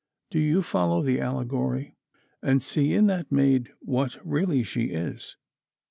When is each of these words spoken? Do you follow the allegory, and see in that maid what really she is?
Do 0.31 0.39
you 0.39 0.63
follow 0.63 1.03
the 1.03 1.21
allegory, 1.21 1.95
and 2.41 2.63
see 2.63 2.91
in 2.95 3.05
that 3.05 3.31
maid 3.31 3.69
what 3.81 4.17
really 4.27 4.63
she 4.63 4.85
is? 4.85 5.35